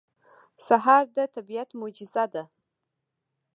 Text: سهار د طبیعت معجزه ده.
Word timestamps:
سهار 0.67 1.03
د 1.15 1.17
طبیعت 1.35 1.69
معجزه 1.79 2.25
ده. 2.33 2.43